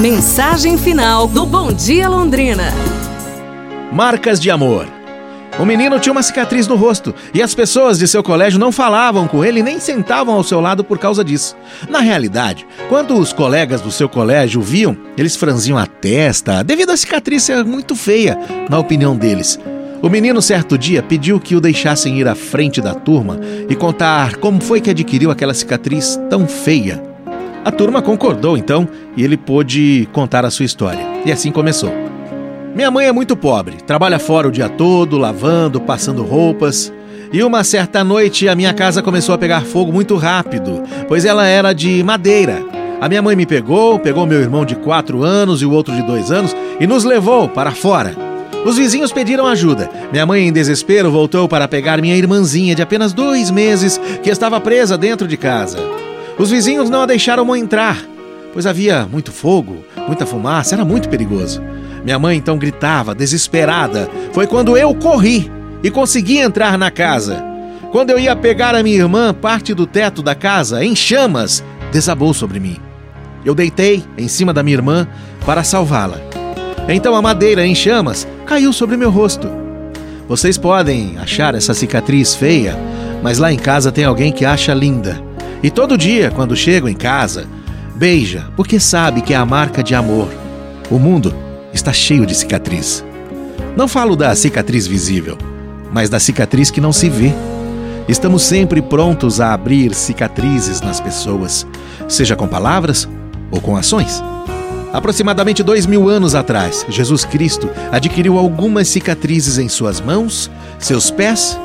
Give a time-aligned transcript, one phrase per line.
[0.00, 2.72] Mensagem final do Bom Dia Londrina.
[3.92, 4.88] Marcas de amor.
[5.58, 9.28] O menino tinha uma cicatriz no rosto e as pessoas de seu colégio não falavam
[9.28, 11.54] com ele nem sentavam ao seu lado por causa disso.
[11.86, 16.96] Na realidade, quando os colegas do seu colégio viam, eles franziam a testa devido à
[16.96, 18.38] cicatriz ser muito feia,
[18.70, 19.60] na opinião deles.
[20.00, 23.38] O menino, certo dia, pediu que o deixassem ir à frente da turma
[23.68, 27.09] e contar como foi que adquiriu aquela cicatriz tão feia.
[27.62, 31.06] A turma concordou então e ele pôde contar a sua história.
[31.26, 31.92] E assim começou.
[32.74, 36.92] Minha mãe é muito pobre, trabalha fora o dia todo, lavando, passando roupas.
[37.32, 41.46] E uma certa noite a minha casa começou a pegar fogo muito rápido, pois ela
[41.46, 42.64] era de madeira.
[43.00, 46.02] A minha mãe me pegou, pegou meu irmão de quatro anos e o outro de
[46.02, 48.14] dois anos e nos levou para fora.
[48.64, 49.88] Os vizinhos pediram ajuda.
[50.12, 54.60] Minha mãe, em desespero, voltou para pegar minha irmãzinha de apenas dois meses, que estava
[54.60, 55.78] presa dentro de casa.
[56.38, 57.98] Os vizinhos não a deixaram entrar,
[58.52, 61.62] pois havia muito fogo, muita fumaça, era muito perigoso.
[62.04, 64.08] Minha mãe então gritava, desesperada.
[64.32, 65.50] Foi quando eu corri
[65.82, 67.44] e consegui entrar na casa.
[67.92, 72.32] Quando eu ia pegar a minha irmã, parte do teto da casa, em chamas, desabou
[72.32, 72.76] sobre mim.
[73.44, 75.08] Eu deitei em cima da minha irmã
[75.44, 76.20] para salvá-la.
[76.88, 79.48] Então a madeira em chamas caiu sobre meu rosto.
[80.28, 82.78] Vocês podem achar essa cicatriz feia,
[83.22, 85.20] mas lá em casa tem alguém que acha linda.
[85.62, 87.46] E todo dia, quando chego em casa,
[87.94, 90.28] beija, porque sabe que é a marca de amor.
[90.90, 91.34] O mundo
[91.72, 93.04] está cheio de cicatriz.
[93.76, 95.36] Não falo da cicatriz visível,
[95.92, 97.32] mas da cicatriz que não se vê.
[98.08, 101.66] Estamos sempre prontos a abrir cicatrizes nas pessoas,
[102.08, 103.08] seja com palavras
[103.50, 104.22] ou com ações.
[104.92, 111.56] Aproximadamente dois mil anos atrás, Jesus Cristo adquiriu algumas cicatrizes em suas mãos, seus pés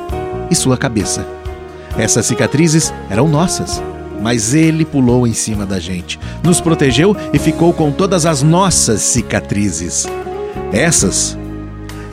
[0.48, 1.35] e sua cabeça.
[1.98, 3.82] Essas cicatrizes eram nossas,
[4.20, 9.00] mas ele pulou em cima da gente, nos protegeu e ficou com todas as nossas
[9.00, 10.06] cicatrizes.
[10.72, 11.38] Essas,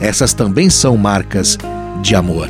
[0.00, 1.58] essas também são marcas
[2.02, 2.48] de amor.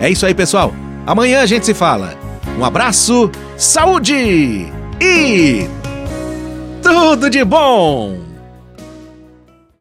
[0.00, 0.72] É isso aí, pessoal.
[1.06, 2.14] Amanhã a gente se fala.
[2.58, 5.68] Um abraço, saúde e
[6.82, 8.23] tudo de bom!